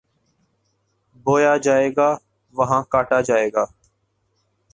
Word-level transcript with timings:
بویا 1.25 1.53
جائے 1.57 1.89
گا، 1.97 2.09
وہاں 2.55 2.81
کاٹا 2.89 3.21
جائے 3.21 3.49
گا۔ 3.53 3.65